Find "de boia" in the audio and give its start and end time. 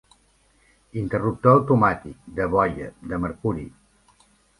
2.39-2.87